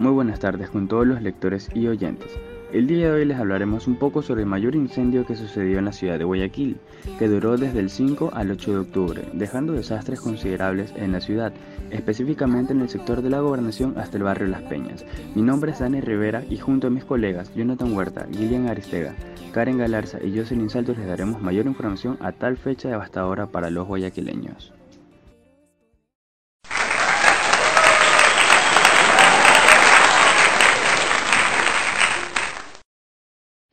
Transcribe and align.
Muy 0.00 0.12
buenas 0.12 0.40
tardes 0.40 0.70
con 0.70 0.88
todos 0.88 1.06
los 1.06 1.20
lectores 1.20 1.68
y 1.74 1.86
oyentes. 1.86 2.32
El 2.72 2.86
día 2.86 3.08
de 3.08 3.12
hoy 3.12 3.24
les 3.26 3.38
hablaremos 3.38 3.86
un 3.86 3.96
poco 3.96 4.22
sobre 4.22 4.40
el 4.40 4.46
mayor 4.46 4.74
incendio 4.74 5.26
que 5.26 5.36
sucedió 5.36 5.78
en 5.78 5.84
la 5.84 5.92
ciudad 5.92 6.16
de 6.18 6.24
Guayaquil, 6.24 6.78
que 7.18 7.28
duró 7.28 7.58
desde 7.58 7.80
el 7.80 7.90
5 7.90 8.30
al 8.32 8.50
8 8.50 8.72
de 8.72 8.78
octubre, 8.78 9.28
dejando 9.34 9.74
desastres 9.74 10.22
considerables 10.22 10.94
en 10.96 11.12
la 11.12 11.20
ciudad, 11.20 11.52
específicamente 11.90 12.72
en 12.72 12.80
el 12.80 12.88
sector 12.88 13.20
de 13.20 13.28
la 13.28 13.40
gobernación 13.40 13.98
hasta 13.98 14.16
el 14.16 14.22
barrio 14.22 14.46
Las 14.48 14.62
Peñas. 14.62 15.04
Mi 15.34 15.42
nombre 15.42 15.72
es 15.72 15.80
Dani 15.80 16.00
Rivera 16.00 16.44
y 16.48 16.56
junto 16.56 16.86
a 16.86 16.90
mis 16.90 17.04
colegas 17.04 17.54
Jonathan 17.54 17.92
Huerta, 17.92 18.26
Gillian 18.32 18.68
Aristega, 18.68 19.14
Karen 19.52 19.76
Galarza 19.76 20.16
y 20.24 20.34
Jocelyn 20.34 20.70
Saltos 20.70 20.96
les 20.96 21.08
daremos 21.08 21.42
mayor 21.42 21.66
información 21.66 22.16
a 22.22 22.32
tal 22.32 22.56
fecha 22.56 22.88
devastadora 22.88 23.48
para 23.48 23.68
los 23.68 23.86
guayaquileños. 23.86 24.72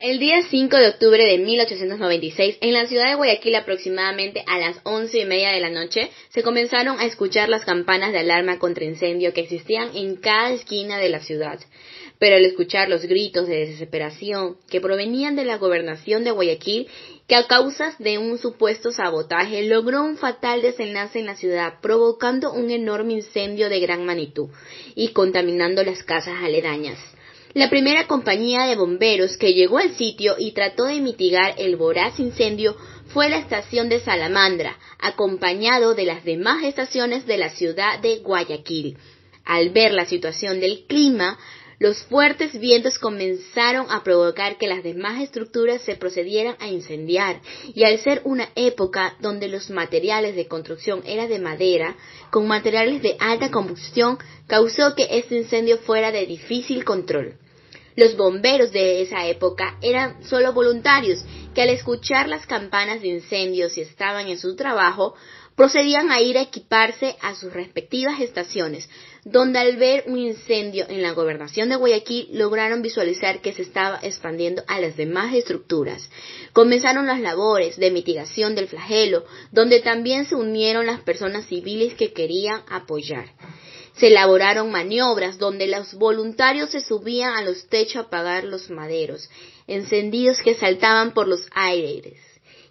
El 0.10 0.20
día 0.20 0.42
5 0.42 0.78
de 0.78 0.88
octubre 0.88 1.22
de 1.22 1.38
1896, 1.38 2.60
en 2.62 2.72
la 2.72 2.86
ciudad 2.88 3.10
de 3.10 3.16
Guayaquil 3.16 3.56
aproximadamente 3.56 4.42
a 4.48 4.58
las 4.58 4.78
once 4.86 5.20
y 5.20 5.26
media 5.26 5.52
de 5.52 5.60
la 5.60 5.70
noche, 5.70 6.10
se 6.30 6.44
comenzaron 6.44 6.98
a 6.98 7.06
escuchar 7.06 7.50
las 7.50 7.66
campanas 7.66 8.14
de 8.14 8.20
alarma 8.20 8.58
contra 8.58 8.86
incendio 8.86 9.34
que 9.34 9.42
existían 9.42 9.94
en 9.98 10.16
cada 10.16 10.54
esquina 10.54 10.98
de 10.98 11.10
la 11.10 11.20
ciudad. 11.20 11.60
Pero 12.20 12.38
al 12.38 12.46
escuchar 12.46 12.88
los 12.88 13.02
gritos 13.02 13.50
de 13.50 13.66
desesperación 13.66 14.56
que 14.70 14.80
provenían 14.80 15.36
de 15.36 15.44
la 15.44 15.58
gobernación 15.58 16.24
de 16.24 16.32
Guayaquil, 16.32 16.88
que 17.28 17.36
a 17.36 17.46
causas 17.46 17.98
de 18.00 18.18
un 18.18 18.38
supuesto 18.38 18.92
sabotaje 18.92 19.64
logró 19.64 20.06
un 20.06 20.16
fatal 20.16 20.62
desenlace 20.62 21.20
en 21.20 21.26
la 21.26 21.36
ciudad, 21.36 21.82
provocando 21.82 22.54
un 22.54 22.72
enorme 22.72 23.12
incendio 23.12 23.68
de 23.68 23.82
gran 23.82 24.06
magnitud 24.06 24.48
y 24.96 25.10
contaminando 25.10 25.84
las 25.84 26.02
casas 26.04 26.36
aledañas. 26.42 26.98
La 27.54 27.70
primera 27.70 28.08
compañía 28.08 28.66
de 28.66 28.76
bomberos 28.76 29.38
que 29.38 29.54
llegó 29.54 29.78
al 29.78 29.96
sitio 29.96 30.36
y 30.38 30.52
trató 30.52 30.86
de 30.86 31.00
mitigar 31.00 31.56
el 31.58 31.76
voraz 31.76 32.20
incendio 32.20 32.76
fue 33.08 33.30
la 33.30 33.38
estación 33.38 33.90
de 33.90 34.00
Salamandra, 34.00 34.78
acompañado 35.00 35.96
de 35.96 36.06
las 36.06 36.24
demás 36.24 36.64
estaciones 36.64 37.26
de 37.26 37.38
la 37.38 37.50
ciudad 37.50 38.00
de 38.00 38.18
Guayaquil. 38.18 38.98
Al 39.46 39.70
ver 39.70 39.94
la 39.94 40.06
situación 40.06 40.60
del 40.60 40.86
clima, 40.88 41.40
los 41.80 42.04
fuertes 42.06 42.60
vientos 42.60 42.98
comenzaron 42.98 43.86
a 43.92 44.04
provocar 44.04 44.58
que 44.58 44.68
las 44.68 44.84
demás 44.84 45.22
estructuras 45.22 45.82
se 45.84 45.96
procedieran 45.96 46.56
a 46.60 46.68
incendiar, 46.68 47.40
y 47.74 47.84
al 47.84 48.00
ser 48.00 48.22
una 48.24 48.50
época 48.56 49.16
donde 49.20 49.48
los 49.48 49.70
materiales 49.70 50.36
de 50.36 50.48
construcción 50.48 51.04
eran 51.06 51.30
de 51.30 51.40
madera, 51.40 51.96
con 52.32 52.48
materiales 52.48 53.04
de 53.04 53.16
alta 53.20 53.52
combustión, 53.52 54.18
causó 54.48 54.96
que 54.96 55.08
este 55.12 55.38
incendio 55.38 55.78
fuera 55.78 56.12
de 56.12 56.26
difícil 56.26 56.84
control. 56.84 57.36
Los 57.96 58.16
bomberos 58.16 58.72
de 58.72 59.02
esa 59.02 59.28
época 59.28 59.78
eran 59.82 60.24
solo 60.24 60.54
voluntarios 60.54 61.24
que 61.54 61.64
al 61.64 61.70
escuchar 61.70 62.28
las 62.28 62.46
campanas 62.46 63.02
de 63.02 63.08
incendios 63.08 63.78
y 63.78 63.82
estaban 63.82 64.28
en 64.28 64.38
su 64.38 64.56
trabajo, 64.56 65.16
procedían 65.56 66.12
a 66.12 66.22
ir 66.22 66.38
a 66.38 66.44
equiparse 66.44 67.18
a 67.20 67.34
sus 67.34 67.52
respectivas 67.52 68.22
estaciones, 68.22 68.88
donde 69.30 69.60
al 69.60 69.76
ver 69.76 70.06
un 70.08 70.18
incendio 70.18 70.86
en 70.88 71.02
la 71.02 71.12
gobernación 71.12 71.68
de 71.68 71.76
Guayaquil 71.76 72.30
lograron 72.32 72.82
visualizar 72.82 73.42
que 73.42 73.52
se 73.52 73.62
estaba 73.62 74.00
expandiendo 74.02 74.64
a 74.68 74.80
las 74.80 74.96
demás 74.96 75.36
estructuras. 75.36 76.10
Comenzaron 76.54 77.08
las 77.08 77.20
labores 77.20 77.76
de 77.76 77.92
mitigación 77.92 78.56
del 78.56 78.70
flagelo, 78.70 79.26
donde 79.52 79.82
también 79.82 80.26
se 80.26 80.36
unieron 80.36 80.86
las 80.86 81.02
personas 81.02 81.46
civiles 81.46 81.94
que 81.96 82.14
querían 82.14 82.62
apoyar. 82.70 83.26
Se 83.98 84.08
elaboraron 84.08 84.72
maniobras 84.72 85.38
donde 85.38 85.68
los 85.68 85.94
voluntarios 85.96 86.70
se 86.70 86.80
subían 86.80 87.34
a 87.34 87.42
los 87.42 87.68
techos 87.68 87.98
a 87.98 88.08
apagar 88.08 88.46
los 88.46 88.70
maderos, 88.70 89.30
encendidos 89.68 90.40
que 90.40 90.56
saltaban 90.56 91.14
por 91.14 91.28
los 91.28 91.42
aires, 91.52 92.18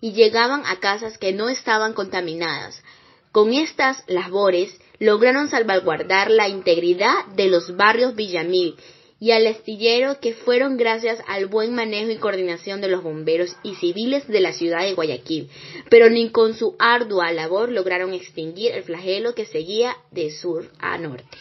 y 0.00 0.12
llegaban 0.12 0.62
a 0.64 0.76
casas 0.80 1.18
que 1.18 1.34
no 1.34 1.50
estaban 1.50 1.92
contaminadas. 1.92 2.82
Con 3.30 3.52
estas 3.52 4.02
labores 4.06 4.74
lograron 4.98 5.48
salvaguardar 5.48 6.30
la 6.30 6.48
integridad 6.48 7.26
de 7.34 7.48
los 7.48 7.76
barrios 7.76 8.14
Villamil 8.14 8.76
y 9.18 9.30
al 9.30 9.46
astillero 9.46 10.20
que 10.20 10.34
fueron 10.34 10.76
gracias 10.76 11.20
al 11.26 11.46
buen 11.46 11.74
manejo 11.74 12.10
y 12.10 12.16
coordinación 12.16 12.80
de 12.80 12.88
los 12.88 13.02
bomberos 13.02 13.56
y 13.62 13.74
civiles 13.76 14.28
de 14.28 14.40
la 14.40 14.52
ciudad 14.52 14.82
de 14.82 14.94
Guayaquil, 14.94 15.48
pero 15.88 16.10
ni 16.10 16.30
con 16.30 16.54
su 16.54 16.76
ardua 16.78 17.32
labor 17.32 17.70
lograron 17.70 18.12
extinguir 18.12 18.72
el 18.72 18.82
flagelo 18.82 19.34
que 19.34 19.46
seguía 19.46 19.96
de 20.10 20.30
sur 20.30 20.70
a 20.78 20.98
norte. 20.98 21.38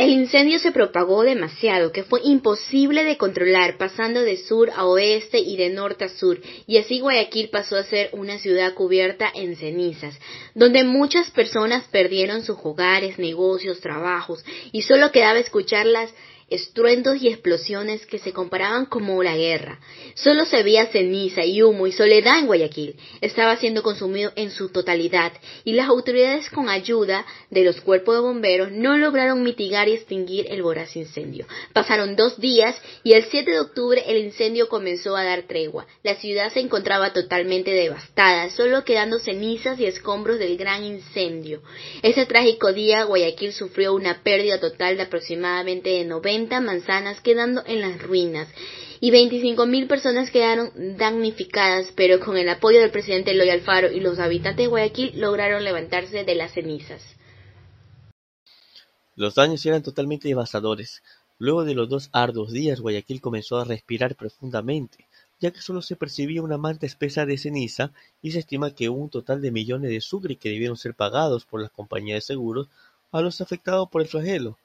El 0.00 0.08
incendio 0.08 0.58
se 0.58 0.72
propagó 0.72 1.24
demasiado 1.24 1.92
que 1.92 2.04
fue 2.04 2.22
imposible 2.24 3.04
de 3.04 3.18
controlar, 3.18 3.76
pasando 3.76 4.22
de 4.22 4.38
sur 4.38 4.70
a 4.74 4.86
oeste 4.86 5.38
y 5.40 5.58
de 5.58 5.68
norte 5.68 6.06
a 6.06 6.08
sur, 6.08 6.40
y 6.66 6.78
así 6.78 7.00
Guayaquil 7.00 7.50
pasó 7.50 7.76
a 7.76 7.82
ser 7.82 8.08
una 8.14 8.38
ciudad 8.38 8.72
cubierta 8.72 9.30
en 9.34 9.56
cenizas, 9.56 10.18
donde 10.54 10.84
muchas 10.84 11.30
personas 11.30 11.84
perdieron 11.92 12.42
sus 12.42 12.56
hogares, 12.62 13.18
negocios, 13.18 13.80
trabajos, 13.80 14.42
y 14.72 14.80
solo 14.80 15.12
quedaba 15.12 15.38
escucharlas 15.38 16.10
estruendos 16.50 17.22
y 17.22 17.28
explosiones 17.28 18.04
que 18.06 18.18
se 18.18 18.32
comparaban 18.32 18.86
como 18.86 19.22
la 19.22 19.36
guerra. 19.36 19.78
Solo 20.14 20.44
se 20.44 20.62
veía 20.64 20.86
ceniza 20.88 21.44
y 21.44 21.62
humo 21.62 21.86
y 21.86 21.92
soledad 21.92 22.40
en 22.40 22.46
Guayaquil. 22.46 22.96
Estaba 23.20 23.56
siendo 23.56 23.82
consumido 23.82 24.32
en 24.34 24.50
su 24.50 24.68
totalidad 24.68 25.32
y 25.64 25.72
las 25.72 25.88
autoridades 25.88 26.50
con 26.50 26.68
ayuda 26.68 27.24
de 27.50 27.64
los 27.64 27.80
cuerpos 27.80 28.16
de 28.16 28.20
bomberos 28.22 28.72
no 28.72 28.98
lograron 28.98 29.44
mitigar 29.44 29.88
y 29.88 29.92
extinguir 29.92 30.46
el 30.50 30.62
voraz 30.62 30.96
incendio. 30.96 31.46
Pasaron 31.72 32.16
dos 32.16 32.40
días 32.40 32.74
y 33.04 33.12
el 33.12 33.24
7 33.24 33.48
de 33.48 33.60
octubre 33.60 34.02
el 34.06 34.18
incendio 34.18 34.68
comenzó 34.68 35.16
a 35.16 35.24
dar 35.24 35.44
tregua. 35.44 35.86
La 36.02 36.16
ciudad 36.16 36.52
se 36.52 36.60
encontraba 36.60 37.12
totalmente 37.12 37.70
devastada, 37.70 38.50
solo 38.50 38.84
quedando 38.84 39.20
cenizas 39.20 39.78
y 39.78 39.86
escombros 39.86 40.40
del 40.40 40.56
gran 40.56 40.84
incendio. 40.84 41.62
Ese 42.02 42.26
trágico 42.26 42.72
día 42.72 43.04
Guayaquil 43.04 43.52
sufrió 43.52 43.94
una 43.94 44.24
pérdida 44.24 44.58
total 44.58 44.96
de 44.96 45.04
aproximadamente 45.04 45.90
de 45.90 46.04
90 46.04 46.39
manzanas 46.48 47.20
quedando 47.20 47.62
en 47.66 47.80
las 47.80 48.00
ruinas 48.00 48.48
y 49.00 49.10
25.000 49.10 49.88
personas 49.88 50.30
quedaron 50.30 50.70
damnificadas, 50.98 51.92
pero 51.94 52.20
con 52.20 52.36
el 52.36 52.48
apoyo 52.48 52.80
del 52.80 52.90
presidente 52.90 53.30
Eloy 53.30 53.50
Alfaro 53.50 53.90
y 53.90 54.00
los 54.00 54.18
habitantes 54.18 54.64
de 54.64 54.68
Guayaquil 54.68 55.18
lograron 55.18 55.64
levantarse 55.64 56.24
de 56.24 56.34
las 56.34 56.52
cenizas. 56.52 57.02
Los 59.16 59.34
daños 59.34 59.64
eran 59.64 59.82
totalmente 59.82 60.28
devastadores. 60.28 61.02
Luego 61.38 61.64
de 61.64 61.74
los 61.74 61.88
dos 61.88 62.10
arduos 62.12 62.52
días, 62.52 62.80
Guayaquil 62.80 63.22
comenzó 63.22 63.58
a 63.58 63.64
respirar 63.64 64.14
profundamente, 64.16 65.06
ya 65.40 65.50
que 65.50 65.62
solo 65.62 65.80
se 65.80 65.96
percibía 65.96 66.42
una 66.42 66.58
manta 66.58 66.84
espesa 66.84 67.24
de 67.24 67.38
ceniza 67.38 67.92
y 68.20 68.32
se 68.32 68.40
estima 68.40 68.74
que 68.74 68.90
un 68.90 69.08
total 69.08 69.40
de 69.40 69.50
millones 69.50 69.90
de 69.90 70.02
sucre 70.02 70.36
que 70.36 70.50
debieron 70.50 70.76
ser 70.76 70.94
pagados 70.94 71.46
por 71.46 71.62
las 71.62 71.70
compañías 71.70 72.16
de 72.16 72.34
seguros 72.34 72.68
a 73.12 73.22
los 73.22 73.40
afectados 73.40 73.88
por 73.88 74.02
el 74.02 74.08
flagelo. 74.08 74.58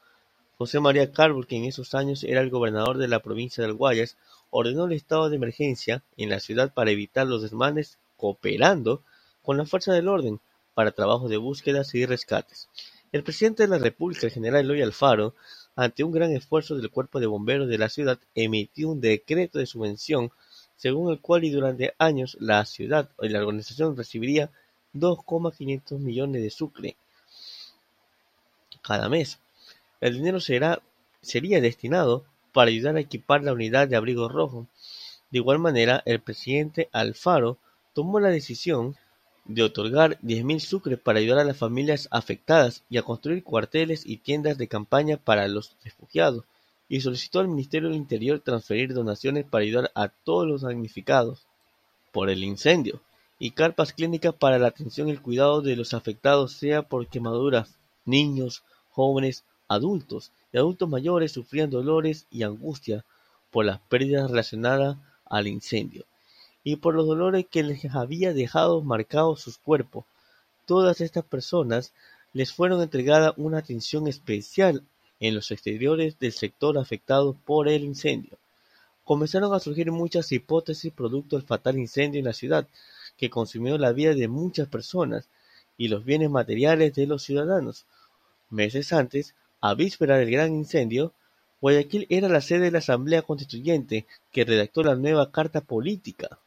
José 0.57 0.79
María 0.79 1.11
Carbó, 1.11 1.43
que 1.43 1.57
en 1.57 1.65
esos 1.65 1.95
años 1.95 2.23
era 2.23 2.39
el 2.39 2.49
gobernador 2.49 2.97
de 2.97 3.09
la 3.09 3.19
provincia 3.19 3.61
del 3.61 3.73
Guayas, 3.73 4.15
ordenó 4.51 4.85
el 4.85 4.93
estado 4.93 5.29
de 5.29 5.35
emergencia 5.35 6.01
en 6.15 6.29
la 6.29 6.39
ciudad 6.39 6.73
para 6.73 6.91
evitar 6.91 7.27
los 7.27 7.41
desmanes, 7.41 7.97
cooperando 8.15 9.03
con 9.41 9.57
la 9.57 9.65
fuerza 9.65 9.91
del 9.91 10.07
orden 10.07 10.39
para 10.73 10.91
trabajos 10.91 11.29
de 11.29 11.35
búsquedas 11.35 11.93
y 11.93 12.05
rescates. 12.05 12.69
El 13.11 13.23
presidente 13.23 13.63
de 13.63 13.69
la 13.69 13.79
República, 13.79 14.27
el 14.27 14.31
general 14.31 14.61
Eloy 14.61 14.81
Alfaro, 14.81 15.35
ante 15.75 16.05
un 16.05 16.13
gran 16.13 16.31
esfuerzo 16.31 16.77
del 16.77 16.89
cuerpo 16.89 17.19
de 17.19 17.27
bomberos 17.27 17.67
de 17.67 17.77
la 17.77 17.89
ciudad, 17.89 18.17
emitió 18.33 18.89
un 18.89 19.01
decreto 19.01 19.59
de 19.59 19.65
subvención 19.65 20.31
según 20.77 21.11
el 21.11 21.19
cual 21.19 21.43
y 21.43 21.49
durante 21.49 21.95
años 21.97 22.37
la 22.39 22.65
ciudad 22.65 23.09
y 23.21 23.27
la 23.27 23.39
organización 23.39 23.97
recibiría 23.97 24.51
2,500 24.93 25.99
millones 25.99 26.41
de 26.41 26.49
sucre 26.49 26.95
cada 28.81 29.09
mes 29.09 29.39
el 30.01 30.15
dinero 30.15 30.39
sería 30.39 30.81
destinado 31.61 32.25
para 32.53 32.69
ayudar 32.69 32.95
a 32.95 33.01
equipar 33.01 33.43
la 33.43 33.53
unidad 33.53 33.87
de 33.87 33.95
abrigo 33.95 34.29
rojo. 34.29 34.67
De 35.31 35.39
igual 35.39 35.59
manera, 35.59 36.01
el 36.05 36.21
presidente 36.21 36.89
Alfaro 36.91 37.57
tomó 37.93 38.19
la 38.19 38.29
decisión 38.29 38.95
de 39.45 39.63
otorgar 39.63 40.19
10.000 40.21 40.59
sucres 40.59 40.99
para 40.99 41.19
ayudar 41.19 41.39
a 41.39 41.43
las 41.43 41.57
familias 41.57 42.07
afectadas 42.11 42.83
y 42.89 42.97
a 42.97 43.03
construir 43.03 43.43
cuarteles 43.43 44.05
y 44.05 44.17
tiendas 44.17 44.57
de 44.57 44.67
campaña 44.67 45.17
para 45.17 45.47
los 45.47 45.75
refugiados, 45.83 46.45
y 46.89 47.01
solicitó 47.01 47.39
al 47.39 47.47
Ministerio 47.47 47.89
del 47.89 47.97
Interior 47.97 48.39
transferir 48.39 48.93
donaciones 48.93 49.45
para 49.45 49.63
ayudar 49.63 49.91
a 49.95 50.09
todos 50.09 50.47
los 50.47 50.61
damnificados 50.61 51.45
por 52.11 52.29
el 52.29 52.43
incendio, 52.43 53.01
y 53.37 53.51
carpas 53.51 53.93
clínicas 53.93 54.33
para 54.33 54.57
la 54.57 54.67
atención 54.67 55.09
y 55.09 55.11
el 55.11 55.21
cuidado 55.21 55.61
de 55.61 55.75
los 55.75 55.93
afectados, 55.93 56.53
sea 56.53 56.83
por 56.83 57.07
quemaduras, 57.07 57.75
niños, 58.05 58.63
jóvenes 58.91 59.43
adultos 59.67 60.31
y 60.51 60.57
adultos 60.57 60.89
mayores 60.89 61.31
sufrían 61.31 61.69
dolores 61.69 62.27
y 62.31 62.43
angustia 62.43 63.05
por 63.51 63.65
las 63.65 63.79
pérdidas 63.79 64.29
relacionadas 64.29 64.97
al 65.25 65.47
incendio 65.47 66.05
y 66.63 66.77
por 66.77 66.95
los 66.95 67.05
dolores 67.05 67.45
que 67.49 67.63
les 67.63 67.85
había 67.93 68.33
dejado 68.33 68.81
marcados 68.81 69.41
sus 69.41 69.57
cuerpos. 69.57 70.05
Todas 70.65 70.99
estas 70.99 71.23
personas 71.23 71.93
les 72.33 72.51
fueron 72.51 72.81
entregada 72.81 73.33
una 73.37 73.59
atención 73.59 74.07
especial 74.07 74.83
en 75.19 75.35
los 75.35 75.51
exteriores 75.51 76.19
del 76.19 76.33
sector 76.33 76.77
afectado 76.77 77.33
por 77.45 77.67
el 77.67 77.83
incendio. 77.83 78.37
Comenzaron 79.03 79.53
a 79.53 79.59
surgir 79.59 79.91
muchas 79.91 80.31
hipótesis 80.31 80.91
producto 80.91 81.37
del 81.37 81.45
fatal 81.45 81.77
incendio 81.77 82.19
en 82.19 82.25
la 82.25 82.33
ciudad, 82.33 82.67
que 83.15 83.29
consumió 83.29 83.77
la 83.77 83.93
vida 83.93 84.13
de 84.15 84.27
muchas 84.27 84.67
personas 84.67 85.29
y 85.77 85.87
los 85.87 86.03
bienes 86.03 86.29
materiales 86.29 86.95
de 86.95 87.05
los 87.05 87.23
ciudadanos. 87.23 87.85
Meses 88.49 88.91
antes, 88.91 89.35
a 89.69 89.73
víspera 89.73 90.17
del 90.17 90.29
gran 90.29 90.53
incendio, 90.53 91.13
Guayaquil 91.59 92.05
era 92.09 92.29
la 92.29 92.41
sede 92.41 92.65
de 92.65 92.71
la 92.71 92.77
Asamblea 92.77 93.23
Constituyente 93.23 94.05
que 94.31 94.45
redactó 94.45 94.83
la 94.83 94.95
nueva 94.95 95.31
Carta 95.31 95.61
Política 95.61 96.37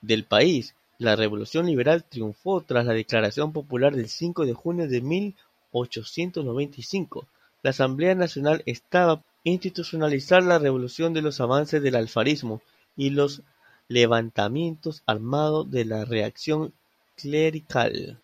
del 0.00 0.24
país. 0.24 0.74
La 0.98 1.14
Revolución 1.14 1.66
Liberal 1.66 2.04
triunfó 2.04 2.62
tras 2.62 2.86
la 2.86 2.94
Declaración 2.94 3.52
Popular 3.52 3.94
del 3.94 4.08
5 4.08 4.46
de 4.46 4.54
junio 4.54 4.88
de 4.88 5.02
1895. 5.02 7.26
La 7.62 7.68
Asamblea 7.70 8.14
Nacional 8.14 8.62
estaba 8.64 9.22
institucionalizar 9.42 10.42
la 10.42 10.58
revolución 10.58 11.12
de 11.12 11.20
los 11.20 11.42
avances 11.42 11.82
del 11.82 11.96
alfarismo 11.96 12.62
y 12.96 13.10
los 13.10 13.42
levantamientos 13.88 15.02
armados 15.04 15.70
de 15.70 15.84
la 15.84 16.06
reacción 16.06 16.72
clerical 17.16 18.18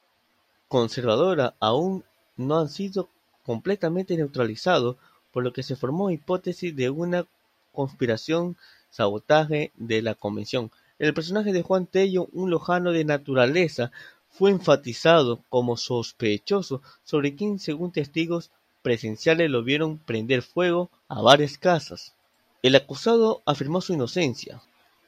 conservadora 0.68 1.54
aún 1.60 2.04
no 2.36 2.58
han 2.58 2.70
sido 2.70 3.10
completamente 3.44 4.16
neutralizados, 4.16 4.96
por 5.32 5.44
lo 5.44 5.52
que 5.52 5.62
se 5.62 5.76
formó 5.76 6.10
hipótesis 6.10 6.74
de 6.74 6.90
una 6.90 7.26
conspiración 7.72 8.56
sabotaje 8.90 9.72
de 9.76 10.02
la 10.02 10.14
convención. 10.14 10.70
El 10.98 11.14
personaje 11.14 11.52
de 11.52 11.62
Juan 11.62 11.86
Tello, 11.86 12.28
un 12.32 12.50
lojano 12.50 12.92
de 12.92 13.04
naturaleza, 13.04 13.90
fue 14.28 14.50
enfatizado 14.50 15.42
como 15.48 15.76
sospechoso 15.76 16.82
sobre 17.04 17.34
quien, 17.34 17.58
según 17.58 17.92
testigos 17.92 18.50
presenciales, 18.82 19.50
lo 19.50 19.62
vieron 19.62 19.98
prender 19.98 20.42
fuego 20.42 20.90
a 21.08 21.20
varias 21.20 21.58
casas. 21.58 22.14
El 22.62 22.76
acusado 22.76 23.42
afirmó 23.46 23.80
su 23.80 23.94
inocencia 23.94 24.62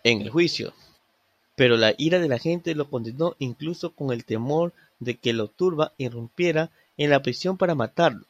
en 0.04 0.22
el 0.22 0.30
juicio, 0.30 0.72
pero 1.56 1.76
la 1.76 1.94
ira 1.98 2.18
de 2.18 2.28
la 2.28 2.38
gente 2.38 2.74
lo 2.74 2.88
condenó 2.88 3.36
incluso 3.38 3.94
con 3.94 4.12
el 4.12 4.24
temor 4.24 4.72
de 5.00 5.16
que 5.16 5.32
lo 5.32 5.48
turba 5.48 5.92
irrumpiera 5.98 6.70
en 7.04 7.10
la 7.10 7.22
prisión 7.22 7.56
para 7.56 7.74
matarlo, 7.74 8.26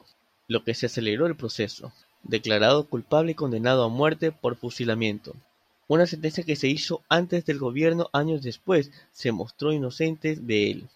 lo 0.47 0.63
que 0.63 0.73
se 0.73 0.87
aceleró 0.87 1.27
el 1.27 1.35
proceso, 1.35 1.91
declarado 2.23 2.87
culpable 2.87 3.31
y 3.31 3.35
condenado 3.35 3.83
a 3.83 3.89
muerte 3.89 4.31
por 4.31 4.55
fusilamiento. 4.55 5.35
Una 5.87 6.07
sentencia 6.07 6.43
que 6.43 6.55
se 6.55 6.69
hizo 6.69 7.01
antes 7.09 7.45
del 7.45 7.59
gobierno 7.59 8.09
años 8.13 8.41
después 8.41 8.91
se 9.11 9.31
mostró 9.31 9.73
inocente 9.73 10.35
de 10.35 10.71
él. 10.71 10.87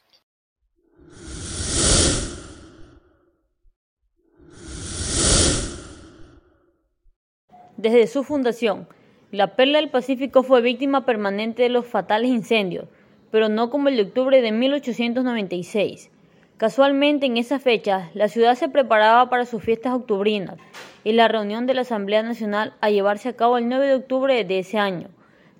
Desde 7.77 8.07
su 8.07 8.23
fundación, 8.23 8.87
la 9.31 9.55
Perla 9.55 9.79
del 9.79 9.91
Pacífico 9.91 10.41
fue 10.41 10.61
víctima 10.61 11.05
permanente 11.05 11.61
de 11.61 11.69
los 11.69 11.85
fatales 11.85 12.31
incendios, 12.31 12.87
pero 13.29 13.49
no 13.49 13.69
como 13.69 13.89
el 13.89 13.97
de 13.97 14.03
octubre 14.03 14.41
de 14.41 14.51
1896. 14.51 16.09
Casualmente 16.57 17.27
en 17.27 17.37
esa 17.37 17.59
fecha, 17.59 18.09
la 18.15 18.29
ciudad 18.29 18.55
se 18.55 18.67
preparaba 18.67 19.29
para 19.29 19.45
sus 19.45 19.61
fiestas 19.61 19.93
octubrinas 19.93 20.57
y 21.03 21.11
la 21.11 21.27
reunión 21.27 21.67
de 21.67 21.75
la 21.75 21.81
Asamblea 21.81 22.23
Nacional 22.23 22.73
a 22.81 22.89
llevarse 22.89 23.29
a 23.29 23.35
cabo 23.35 23.59
el 23.59 23.69
9 23.69 23.85
de 23.85 23.93
octubre 23.93 24.43
de 24.43 24.57
ese 24.57 24.79
año, 24.79 25.09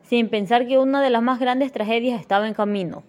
sin 0.02 0.28
pensar 0.30 0.66
que 0.66 0.80
una 0.80 1.00
de 1.04 1.12
las 1.12 1.22
más 1.22 1.40
grandes 1.40 1.72
tragedias 1.72 2.20
estaba 2.20 2.48
en 2.48 2.56
camino. 2.56 3.04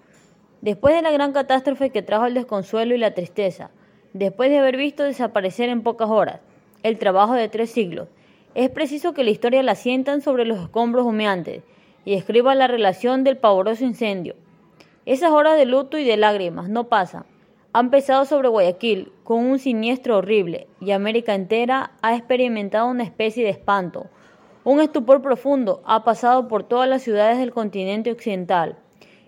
Después 0.60 0.94
de 0.94 1.00
la 1.00 1.10
gran 1.10 1.32
catástrofe 1.32 1.88
que 1.88 2.02
trajo 2.02 2.26
el 2.26 2.34
desconsuelo 2.34 2.94
y 2.94 2.98
la 2.98 3.14
tristeza, 3.14 3.70
después 4.12 4.50
de 4.50 4.58
haber 4.58 4.76
visto 4.76 5.02
desaparecer 5.02 5.70
en 5.70 5.82
pocas 5.82 6.10
horas 6.10 6.40
el 6.82 6.98
trabajo 6.98 7.32
de 7.32 7.48
tres 7.48 7.70
siglos, 7.70 8.08
es 8.54 8.68
preciso 8.68 9.14
que 9.14 9.24
la 9.24 9.30
historia 9.30 9.62
la 9.62 9.76
sientan 9.76 10.20
sobre 10.20 10.44
los 10.44 10.60
escombros 10.60 11.06
humeantes 11.06 11.62
y 12.04 12.12
escriba 12.12 12.54
la 12.54 12.66
relación 12.66 13.24
del 13.24 13.38
pavoroso 13.38 13.82
incendio. 13.84 14.34
Esas 15.06 15.30
horas 15.30 15.56
de 15.56 15.64
luto 15.64 15.96
y 15.96 16.04
de 16.04 16.18
lágrimas 16.18 16.68
no 16.68 16.84
pasan. 16.90 17.24
Han 17.74 17.90
pesado 17.90 18.24
sobre 18.24 18.48
Guayaquil 18.48 19.12
con 19.24 19.44
un 19.44 19.58
siniestro 19.58 20.16
horrible 20.16 20.66
y 20.80 20.92
América 20.92 21.34
entera 21.34 21.92
ha 22.00 22.16
experimentado 22.16 22.88
una 22.88 23.04
especie 23.04 23.44
de 23.44 23.50
espanto. 23.50 24.06
Un 24.64 24.80
estupor 24.80 25.20
profundo 25.20 25.82
ha 25.84 26.02
pasado 26.02 26.48
por 26.48 26.64
todas 26.64 26.88
las 26.88 27.02
ciudades 27.02 27.38
del 27.38 27.52
continente 27.52 28.10
occidental 28.10 28.78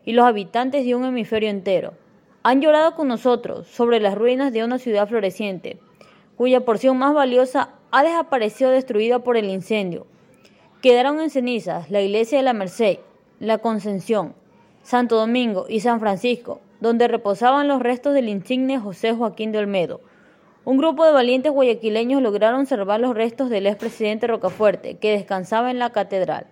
y 0.07 0.13
los 0.13 0.25
habitantes 0.25 0.87
de 0.87 0.95
un 0.95 1.05
hemisferio 1.05 1.51
entero. 1.51 1.93
Han 2.43 2.63
llorado 2.63 2.95
con 2.95 3.09
nosotros 3.09 3.67
sobre 3.67 4.01
las 4.01 4.15
ruinas 4.15 4.55
de 4.55 4.65
una 4.65 4.79
ciudad 4.79 5.07
floreciente, 5.07 5.79
cuya 6.37 6.65
porción 6.65 6.97
más 6.97 7.13
valiosa 7.13 7.75
ha 7.91 8.03
desaparecido 8.03 8.71
destruida 8.71 9.19
por 9.19 9.37
el 9.37 9.51
incendio. 9.51 10.07
Quedaron 10.81 11.21
en 11.21 11.29
cenizas 11.29 11.91
la 11.91 12.01
iglesia 12.01 12.39
de 12.39 12.45
la 12.45 12.55
Merced, 12.55 13.01
la 13.39 13.59
Concepción, 13.59 14.35
Santo 14.83 15.17
Domingo 15.17 15.67
y 15.69 15.81
San 15.81 16.01
Francisco, 16.01 16.63
donde 16.81 17.09
reposaban 17.09 17.69
los 17.69 17.83
restos 17.83 18.15
del 18.15 18.29
insigne 18.29 18.79
José 18.79 19.13
Joaquín 19.13 19.53
de 19.53 19.59
Olmedo. 19.59 20.01
Un 20.65 20.79
grupo 20.79 21.05
de 21.05 21.13
valientes 21.13 21.53
guayaquileños 21.53 22.23
lograron 22.23 22.67
salvar 22.67 23.01
los 23.01 23.15
restos 23.15 23.51
del 23.51 23.67
expresidente 23.67 24.27
Rocafuerte, 24.27 24.99
que 24.99 25.13
descansaba 25.13 25.71
en 25.71 25.79
la 25.79 25.91
catedral. 25.91 26.47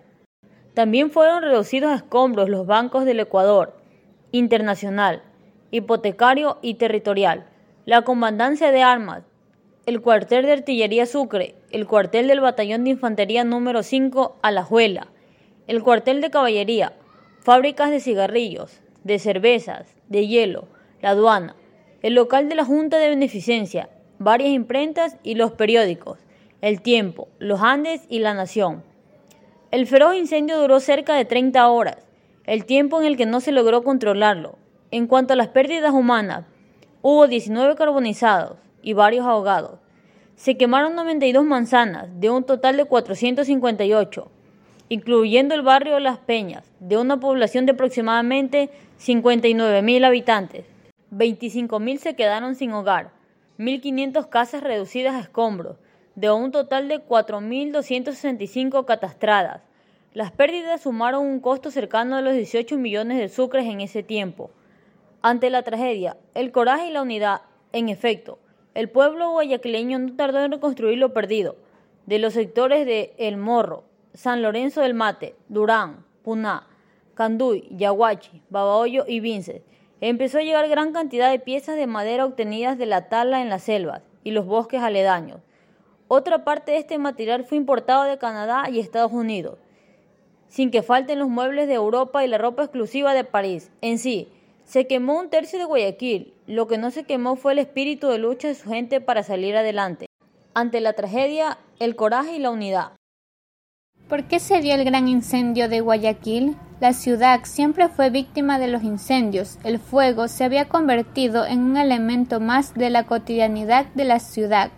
También 0.73 1.11
fueron 1.11 1.43
reducidos 1.43 1.91
a 1.91 1.95
escombros 1.95 2.49
los 2.49 2.65
bancos 2.65 3.05
del 3.05 3.19
Ecuador, 3.19 3.75
internacional, 4.31 5.23
hipotecario 5.71 6.57
y 6.61 6.75
territorial, 6.75 7.45
la 7.85 8.03
comandancia 8.03 8.71
de 8.71 8.81
armas, 8.81 9.23
el 9.85 10.01
cuartel 10.01 10.45
de 10.45 10.53
artillería 10.53 11.05
Sucre, 11.05 11.55
el 11.71 11.87
cuartel 11.87 12.27
del 12.27 12.41
batallón 12.41 12.83
de 12.83 12.91
infantería 12.91 13.43
número 13.43 13.81
5 13.83 14.37
Alajuela, 14.41 15.07
el 15.67 15.83
cuartel 15.83 16.21
de 16.21 16.29
caballería, 16.29 16.93
fábricas 17.41 17.89
de 17.89 17.99
cigarrillos, 17.99 18.81
de 19.03 19.17
cervezas, 19.17 19.98
de 20.09 20.27
hielo, 20.27 20.67
la 21.01 21.11
aduana, 21.11 21.55
el 22.01 22.15
local 22.15 22.49
de 22.49 22.55
la 22.55 22.65
Junta 22.65 22.97
de 22.97 23.09
Beneficencia, 23.09 23.89
varias 24.17 24.49
imprentas 24.49 25.17
y 25.23 25.35
los 25.35 25.53
periódicos, 25.53 26.19
El 26.61 26.81
Tiempo, 26.81 27.29
Los 27.39 27.61
Andes 27.61 28.05
y 28.09 28.19
La 28.19 28.33
Nación. 28.33 28.83
El 29.71 29.87
feroz 29.87 30.15
incendio 30.15 30.59
duró 30.59 30.79
cerca 30.79 31.15
de 31.15 31.25
30 31.25 31.69
horas, 31.69 31.97
el 32.45 32.65
tiempo 32.65 32.99
en 32.99 33.05
el 33.05 33.15
que 33.15 33.25
no 33.25 33.39
se 33.39 33.51
logró 33.51 33.83
controlarlo. 33.83 34.57
En 34.91 35.05
cuanto 35.05 35.33
a 35.33 35.35
las 35.35 35.49
pérdidas 35.49 35.93
humanas, 35.93 36.45
hubo 37.01 37.27
19 37.27 37.75
carbonizados, 37.75 38.57
y 38.81 38.93
varios 38.93 39.25
ahogados. 39.25 39.79
Se 40.35 40.57
quemaron 40.57 40.95
92 40.95 41.43
manzanas, 41.43 42.07
de 42.19 42.29
un 42.29 42.43
total 42.43 42.77
de 42.77 42.85
458, 42.85 44.31
incluyendo 44.89 45.53
el 45.53 45.61
barrio 45.61 45.99
Las 45.99 46.17
Peñas, 46.17 46.71
de 46.79 46.97
una 46.97 47.19
población 47.19 47.67
de 47.67 47.73
aproximadamente 47.73 48.71
59.000 48.99 50.03
habitantes. 50.03 50.65
25.000 51.11 51.97
se 51.97 52.15
quedaron 52.15 52.55
sin 52.55 52.71
hogar, 52.73 53.11
1.500 53.59 54.29
casas 54.29 54.63
reducidas 54.63 55.13
a 55.15 55.19
escombros, 55.19 55.77
de 56.15 56.31
un 56.31 56.51
total 56.51 56.87
de 56.87 56.99
4.265 57.05 58.85
catastradas. 58.85 59.61
Las 60.13 60.31
pérdidas 60.31 60.81
sumaron 60.81 61.25
un 61.25 61.39
costo 61.39 61.69
cercano 61.69 62.15
a 62.15 62.21
los 62.21 62.33
18 62.33 62.77
millones 62.77 63.19
de 63.19 63.29
sucres 63.29 63.67
en 63.67 63.81
ese 63.81 64.01
tiempo. 64.01 64.49
Ante 65.21 65.51
la 65.51 65.61
tragedia, 65.61 66.17
el 66.33 66.51
coraje 66.51 66.87
y 66.87 66.93
la 66.93 67.03
unidad, 67.03 67.41
en 67.73 67.89
efecto, 67.89 68.39
el 68.73 68.89
pueblo 68.89 69.31
guayaquileño 69.31 69.99
no 69.99 70.15
tardó 70.15 70.43
en 70.43 70.51
reconstruir 70.51 70.97
lo 70.97 71.13
perdido. 71.13 71.57
De 72.07 72.17
los 72.17 72.33
sectores 72.33 72.87
de 72.87 73.13
El 73.17 73.37
Morro, 73.37 73.83
San 74.13 74.41
Lorenzo 74.41 74.81
del 74.81 74.93
Mate, 74.93 75.35
Durán, 75.47 76.05
Puná, 76.23 76.67
Canduy, 77.13 77.67
Yaguachi, 77.71 78.41
Babahoyo 78.49 79.05
y 79.07 79.19
Vinces, 79.19 79.61
empezó 80.01 80.37
a 80.37 80.43
llegar 80.43 80.67
gran 80.67 80.93
cantidad 80.93 81.29
de 81.29 81.39
piezas 81.39 81.75
de 81.75 81.87
madera 81.87 82.25
obtenidas 82.25 82.77
de 82.77 82.85
la 82.85 83.09
tala 83.09 83.41
en 83.41 83.49
las 83.49 83.63
selvas 83.63 84.01
y 84.23 84.31
los 84.31 84.45
bosques 84.45 84.81
aledaños. 84.81 85.41
Otra 86.07 86.43
parte 86.43 86.71
de 86.71 86.79
este 86.79 86.97
material 86.97 87.43
fue 87.43 87.57
importado 87.57 88.03
de 88.03 88.17
Canadá 88.17 88.69
y 88.69 88.79
Estados 88.79 89.11
Unidos, 89.11 89.57
sin 90.47 90.71
que 90.71 90.81
falten 90.81 91.19
los 91.19 91.29
muebles 91.29 91.67
de 91.67 91.75
Europa 91.75 92.25
y 92.25 92.27
la 92.27 92.37
ropa 92.39 92.63
exclusiva 92.63 93.13
de 93.13 93.23
París. 93.23 93.69
En 93.81 93.99
sí, 93.99 94.27
se 94.63 94.87
quemó 94.87 95.19
un 95.19 95.29
tercio 95.29 95.59
de 95.59 95.65
Guayaquil, 95.65 96.33
lo 96.47 96.67
que 96.67 96.77
no 96.77 96.89
se 96.89 97.03
quemó 97.03 97.35
fue 97.35 97.53
el 97.53 97.59
espíritu 97.59 98.07
de 98.07 98.17
lucha 98.17 98.47
de 98.47 98.55
su 98.55 98.69
gente 98.69 99.01
para 99.01 99.23
salir 99.23 99.55
adelante. 99.55 100.07
Ante 100.53 100.81
la 100.81 100.93
tragedia, 100.93 101.59
el 101.79 101.95
coraje 101.95 102.35
y 102.35 102.39
la 102.39 102.49
unidad. 102.49 102.98
¿Por 104.09 104.23
qué 104.23 104.39
se 104.39 104.59
dio 104.59 104.73
el 104.73 104.85
gran 104.85 105.07
incendio 105.07 105.69
de 105.69 105.81
Guayaquil? 105.81 106.57
La 106.79 106.93
ciudad 106.93 107.41
siempre 107.43 107.89
fue 107.89 108.09
víctima 108.09 108.57
de 108.57 108.67
los 108.67 108.81
incendios. 108.81 109.59
El 109.63 109.77
fuego 109.77 110.27
se 110.27 110.43
había 110.43 110.67
convertido 110.67 111.45
en 111.45 111.59
un 111.59 111.77
elemento 111.77 112.39
más 112.39 112.73
de 112.73 112.89
la 112.89 113.03
cotidianidad 113.03 113.85
de 113.93 114.05
la 114.05 114.17
ciudad. 114.17 114.71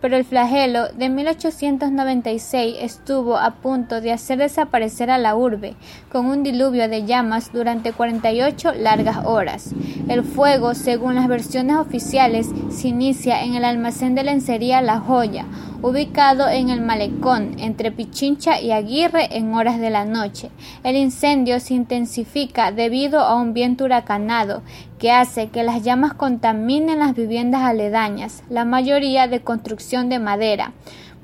Pero 0.00 0.16
el 0.16 0.24
flagelo 0.24 0.88
de 0.88 1.08
1896 1.08 2.76
estuvo 2.80 3.36
a 3.36 3.56
punto 3.56 4.00
de 4.00 4.12
hacer 4.12 4.38
desaparecer 4.38 5.10
a 5.10 5.18
la 5.18 5.36
urbe, 5.36 5.76
con 6.10 6.26
un 6.26 6.42
diluvio 6.42 6.88
de 6.88 7.04
llamas 7.04 7.52
durante 7.52 7.92
48 7.92 8.74
largas 8.74 9.24
horas. 9.24 9.74
El 10.08 10.24
fuego, 10.24 10.74
según 10.74 11.14
las 11.14 11.28
versiones 11.28 11.76
oficiales, 11.76 12.48
se 12.70 12.88
inicia 12.88 13.42
en 13.42 13.54
el 13.54 13.64
almacén 13.64 14.14
de 14.14 14.24
lencería 14.24 14.80
La 14.80 14.98
Joya, 14.98 15.44
ubicado 15.82 16.48
en 16.48 16.68
el 16.68 16.82
malecón 16.82 17.56
entre 17.58 17.90
Pichincha 17.90 18.60
y 18.60 18.70
Aguirre 18.70 19.36
en 19.36 19.54
horas 19.54 19.80
de 19.80 19.90
la 19.90 20.04
noche. 20.04 20.50
El 20.84 20.96
incendio 20.96 21.58
se 21.60 21.74
intensifica 21.74 22.70
debido 22.70 23.20
a 23.20 23.34
un 23.34 23.54
viento 23.54 23.84
huracanado 23.84 24.62
que 25.00 25.10
hace 25.10 25.48
que 25.48 25.64
las 25.64 25.82
llamas 25.82 26.12
contaminen 26.12 26.98
las 27.00 27.14
viviendas 27.14 27.62
aledañas, 27.62 28.44
la 28.50 28.66
mayoría 28.66 29.26
de 29.26 29.40
construcción 29.40 30.10
de 30.10 30.18
madera. 30.18 30.72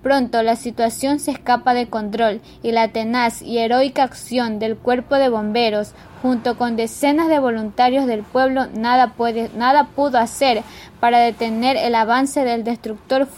Pronto 0.02 0.42
la 0.42 0.56
situación 0.56 1.20
se 1.20 1.32
escapa 1.32 1.74
de 1.74 1.88
control 1.88 2.40
y 2.62 2.72
la 2.72 2.88
tenaz 2.88 3.42
y 3.42 3.58
heroica 3.58 4.02
acción 4.02 4.58
del 4.58 4.76
cuerpo 4.76 5.16
de 5.16 5.28
bomberos 5.28 5.92
junto 6.22 6.56
con 6.56 6.76
decenas 6.76 7.28
de 7.28 7.38
voluntarios 7.38 8.06
del 8.06 8.22
pueblo 8.22 8.66
nada, 8.74 9.12
puede, 9.12 9.50
nada 9.54 9.88
pudo 9.94 10.18
hacer 10.18 10.62
para 10.98 11.18
detener 11.18 11.76
el 11.76 11.94
avance 11.94 12.44
del 12.44 12.64
destructor 12.64 13.28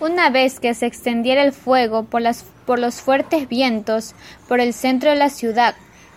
una 0.00 0.30
vez 0.30 0.60
que 0.60 0.74
se 0.74 0.86
extendiera 0.86 1.42
el 1.42 1.52
fuego 1.52 2.04
por, 2.04 2.22
por 2.66 2.78
los 2.78 3.00
fuertes 3.00 3.48
vientos 3.48 4.14
por 4.46 4.60
el 4.60 4.74
centro 4.74 5.10
de 5.10 5.16
la 5.16 5.30
ciudad, 5.30 5.74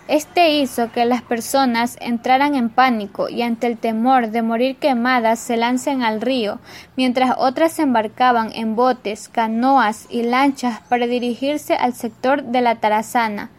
este 0.08 0.58
hizo 0.58 0.90
que 0.90 1.04
las 1.04 1.20
personas 1.20 1.98
entraran 2.00 2.54
en 2.54 2.70
pánico 2.70 3.28
y 3.28 3.42
ante 3.42 3.66
el 3.66 3.76
temor 3.76 4.30
de 4.30 4.40
morir 4.40 4.76
quemadas 4.76 5.38
se 5.38 5.58
lancen 5.58 6.02
al 6.02 6.22
río, 6.22 6.60
mientras 6.96 7.34
otras 7.36 7.72
se 7.72 7.82
embarcaban 7.82 8.50
en 8.54 8.74
botes, 8.74 9.28
canoas 9.28 10.06
y 10.08 10.22
lanchas 10.22 10.80
para 10.88 11.06
dirigirse 11.06 11.74
al 11.74 11.92
sector 11.92 12.42
de 12.42 12.62
la 12.62 12.76
Tarazana. 12.76 13.50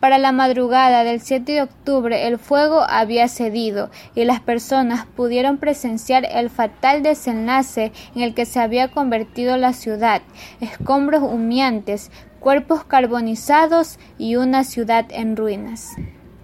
Para 0.00 0.18
la 0.18 0.32
madrugada 0.32 1.04
del 1.04 1.20
7 1.20 1.52
de 1.52 1.62
octubre 1.62 2.26
el 2.26 2.40
fuego 2.40 2.84
había 2.88 3.28
cedido 3.28 3.88
y 4.16 4.24
las 4.24 4.40
personas 4.40 5.06
pudieron 5.06 5.58
presenciar 5.58 6.26
el 6.28 6.50
fatal 6.50 7.04
desenlace 7.04 7.92
en 8.16 8.22
el 8.22 8.34
que 8.34 8.44
se 8.44 8.58
había 8.58 8.88
convertido 8.88 9.56
la 9.56 9.72
ciudad, 9.72 10.20
escombros 10.60 11.22
humeantes, 11.22 12.10
cuerpos 12.42 12.82
carbonizados 12.84 14.00
y 14.18 14.34
una 14.34 14.64
ciudad 14.64 15.06
en 15.10 15.36
ruinas. 15.36 15.90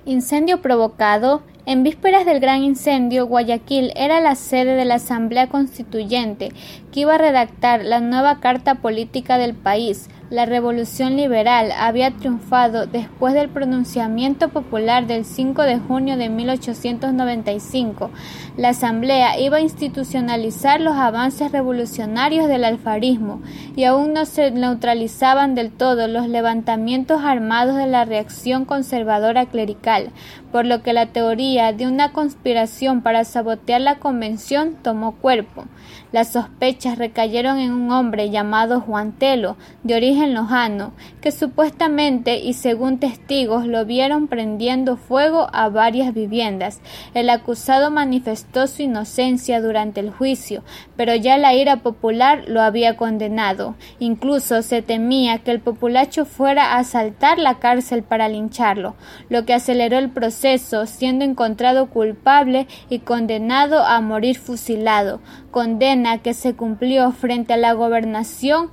Incendio 0.04 0.62
provocado 0.62 1.42
en 1.68 1.82
vísperas 1.82 2.24
del 2.24 2.40
gran 2.40 2.62
incendio, 2.62 3.26
Guayaquil 3.26 3.92
era 3.94 4.22
la 4.22 4.36
sede 4.36 4.74
de 4.74 4.86
la 4.86 4.94
Asamblea 4.94 5.48
Constituyente, 5.48 6.50
que 6.90 7.00
iba 7.00 7.16
a 7.16 7.18
redactar 7.18 7.84
la 7.84 8.00
nueva 8.00 8.40
Carta 8.40 8.76
Política 8.76 9.36
del 9.36 9.54
país, 9.54 10.08
la 10.30 10.44
revolución 10.44 11.16
liberal 11.16 11.72
había 11.72 12.10
triunfado 12.10 12.86
después 12.86 13.32
del 13.32 13.48
pronunciamiento 13.48 14.50
popular 14.50 15.06
del 15.06 15.24
5 15.24 15.62
de 15.62 15.78
junio 15.78 16.18
de 16.18 16.28
1895. 16.28 18.10
La 18.58 18.70
Asamblea 18.70 19.40
iba 19.40 19.56
a 19.56 19.62
institucionalizar 19.62 20.82
los 20.82 20.96
avances 20.96 21.50
revolucionarios 21.50 22.46
del 22.46 22.64
alfarismo 22.64 23.40
y 23.74 23.84
aún 23.84 24.12
no 24.12 24.26
se 24.26 24.50
neutralizaban 24.50 25.54
del 25.54 25.70
todo 25.70 26.08
los 26.08 26.28
levantamientos 26.28 27.22
armados 27.24 27.76
de 27.76 27.86
la 27.86 28.04
reacción 28.04 28.66
conservadora 28.66 29.46
clerical, 29.46 30.10
por 30.52 30.66
lo 30.66 30.82
que 30.82 30.92
la 30.92 31.06
teoría 31.06 31.57
de 31.58 31.88
una 31.88 32.12
conspiración 32.12 33.02
para 33.02 33.24
sabotear 33.24 33.80
la 33.80 33.98
convención 33.98 34.76
tomó 34.80 35.16
cuerpo. 35.16 35.64
Las 36.12 36.32
sospechas 36.32 36.96
recayeron 36.96 37.58
en 37.58 37.72
un 37.72 37.90
hombre 37.90 38.30
llamado 38.30 38.80
Juan 38.80 39.12
Telo, 39.12 39.56
de 39.82 39.96
origen 39.96 40.32
lojano, 40.32 40.92
que 41.20 41.32
supuestamente 41.32 42.38
y 42.38 42.54
según 42.54 42.98
testigos 42.98 43.66
lo 43.66 43.84
vieron 43.84 44.28
prendiendo 44.28 44.96
fuego 44.96 45.48
a 45.52 45.68
varias 45.68 46.14
viviendas. 46.14 46.80
El 47.12 47.28
acusado 47.28 47.90
manifestó 47.90 48.68
su 48.68 48.82
inocencia 48.82 49.60
durante 49.60 50.00
el 50.00 50.10
juicio, 50.10 50.62
pero 50.96 51.14
ya 51.14 51.36
la 51.36 51.54
ira 51.54 51.76
popular 51.82 52.44
lo 52.46 52.62
había 52.62 52.96
condenado. 52.96 53.74
Incluso 53.98 54.62
se 54.62 54.80
temía 54.80 55.38
que 55.38 55.50
el 55.50 55.60
populacho 55.60 56.24
fuera 56.24 56.72
a 56.72 56.78
asaltar 56.78 57.38
la 57.38 57.58
cárcel 57.58 58.02
para 58.02 58.28
lincharlo, 58.28 58.94
lo 59.28 59.44
que 59.44 59.54
aceleró 59.54 59.98
el 59.98 60.08
proceso, 60.08 60.86
siendo 60.86 61.24
encontrado 61.38 61.86
culpable 61.86 62.66
y 62.88 62.98
condenado 62.98 63.84
a 63.84 64.00
morir 64.00 64.38
fusilado 64.38 65.20
condena 65.52 66.18
que 66.18 66.34
se 66.34 66.54
cumplió 66.54 67.12
frente 67.12 67.52
a 67.52 67.56
la 67.56 67.74
gobernación 67.74 68.70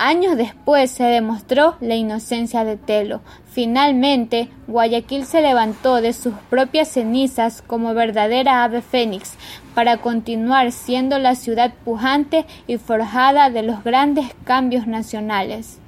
Años 0.00 0.36
después 0.36 0.92
se 0.92 1.02
demostró 1.02 1.74
la 1.80 1.96
inocencia 1.96 2.62
de 2.64 2.76
Telo. 2.76 3.20
Finalmente, 3.46 4.48
Guayaquil 4.68 5.24
se 5.24 5.42
levantó 5.42 6.00
de 6.00 6.12
sus 6.12 6.34
propias 6.50 6.86
cenizas 6.86 7.62
como 7.62 7.94
verdadera 7.94 8.62
ave 8.62 8.80
fénix 8.80 9.36
para 9.74 9.96
continuar 9.96 10.70
siendo 10.70 11.18
la 11.18 11.34
ciudad 11.34 11.74
pujante 11.84 12.46
y 12.68 12.76
forjada 12.76 13.50
de 13.50 13.64
los 13.64 13.82
grandes 13.82 14.26
cambios 14.44 14.86
nacionales. 14.86 15.80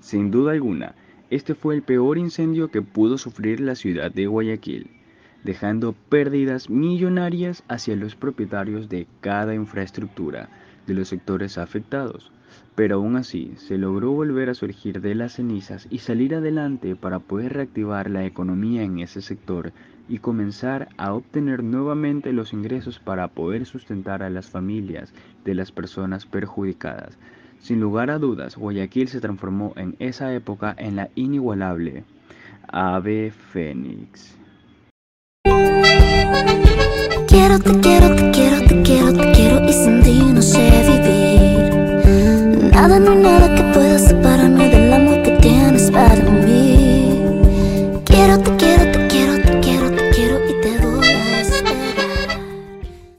Sin 0.00 0.30
duda 0.30 0.52
alguna, 0.52 0.94
este 1.30 1.54
fue 1.54 1.74
el 1.74 1.82
peor 1.82 2.18
incendio 2.18 2.70
que 2.70 2.82
pudo 2.82 3.16
sufrir 3.16 3.60
la 3.60 3.74
ciudad 3.74 4.12
de 4.12 4.26
Guayaquil 4.26 4.90
dejando 5.44 5.94
pérdidas 6.08 6.68
millonarias 6.68 7.64
hacia 7.68 7.96
los 7.96 8.14
propietarios 8.14 8.88
de 8.88 9.06
cada 9.20 9.54
infraestructura 9.54 10.50
de 10.86 10.94
los 10.94 11.08
sectores 11.08 11.58
afectados. 11.58 12.30
Pero 12.74 12.96
aún 12.96 13.16
así, 13.16 13.52
se 13.56 13.78
logró 13.78 14.12
volver 14.12 14.50
a 14.50 14.54
surgir 14.54 15.00
de 15.00 15.14
las 15.14 15.34
cenizas 15.34 15.86
y 15.90 15.98
salir 15.98 16.34
adelante 16.34 16.96
para 16.96 17.20
poder 17.20 17.54
reactivar 17.54 18.10
la 18.10 18.24
economía 18.24 18.82
en 18.82 18.98
ese 18.98 19.22
sector 19.22 19.72
y 20.08 20.18
comenzar 20.18 20.88
a 20.96 21.14
obtener 21.14 21.62
nuevamente 21.62 22.32
los 22.32 22.52
ingresos 22.52 22.98
para 22.98 23.28
poder 23.28 23.66
sustentar 23.66 24.22
a 24.22 24.30
las 24.30 24.50
familias 24.50 25.14
de 25.44 25.54
las 25.54 25.70
personas 25.70 26.26
perjudicadas. 26.26 27.18
Sin 27.60 27.78
lugar 27.78 28.10
a 28.10 28.18
dudas, 28.18 28.56
Guayaquil 28.56 29.08
se 29.08 29.20
transformó 29.20 29.72
en 29.76 29.94
esa 29.98 30.32
época 30.32 30.74
en 30.78 30.96
la 30.96 31.10
inigualable 31.14 32.04
Ave 32.68 33.30
Fénix. 33.30 34.36
Quiero, 37.28 37.58
te 37.58 37.80
quiero, 37.80 38.16
te 38.16 38.30
quiero, 38.30 38.66
te 38.66 38.82
quiero, 38.82 39.12
te 39.12 39.32
quiero 39.32 39.64
y 39.68 39.72
sin 39.72 40.02
ti 40.02 40.20
no 40.32 40.42
sé 40.42 40.70
vivir. 40.88 42.72
Nada, 42.72 42.98
no 42.98 43.14
nada 43.14 43.54
que 43.54 43.62
pueda 43.74 43.98
separarnos 43.98 44.69